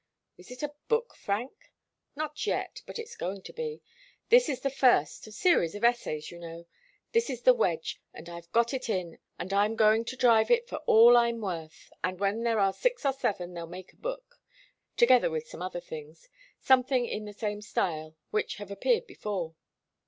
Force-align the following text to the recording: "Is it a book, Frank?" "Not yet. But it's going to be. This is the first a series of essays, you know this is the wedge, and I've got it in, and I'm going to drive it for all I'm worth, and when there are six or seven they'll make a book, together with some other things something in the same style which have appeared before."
"Is 0.35 0.49
it 0.49 0.63
a 0.63 0.73
book, 0.87 1.13
Frank?" 1.13 1.71
"Not 2.15 2.47
yet. 2.47 2.81
But 2.87 2.97
it's 2.97 3.15
going 3.15 3.43
to 3.43 3.53
be. 3.53 3.83
This 4.29 4.49
is 4.49 4.61
the 4.61 4.71
first 4.71 5.27
a 5.27 5.31
series 5.31 5.75
of 5.75 5.83
essays, 5.83 6.31
you 6.31 6.39
know 6.39 6.65
this 7.11 7.29
is 7.29 7.43
the 7.43 7.53
wedge, 7.53 8.01
and 8.11 8.27
I've 8.27 8.51
got 8.51 8.73
it 8.73 8.89
in, 8.89 9.19
and 9.37 9.53
I'm 9.53 9.75
going 9.75 10.03
to 10.05 10.15
drive 10.15 10.49
it 10.49 10.67
for 10.67 10.77
all 10.87 11.15
I'm 11.15 11.39
worth, 11.39 11.91
and 12.03 12.19
when 12.19 12.41
there 12.41 12.57
are 12.59 12.73
six 12.73 13.05
or 13.05 13.13
seven 13.13 13.53
they'll 13.53 13.67
make 13.67 13.93
a 13.93 13.97
book, 13.97 14.41
together 14.97 15.29
with 15.29 15.47
some 15.47 15.61
other 15.61 15.79
things 15.79 16.27
something 16.59 17.05
in 17.05 17.25
the 17.25 17.31
same 17.33 17.61
style 17.61 18.15
which 18.31 18.55
have 18.55 18.71
appeared 18.71 19.05
before." 19.05 19.53